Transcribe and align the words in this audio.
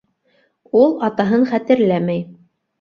Ул 0.79 0.95
атаһын 1.09 1.47
хәтерләмәй. 1.53 2.27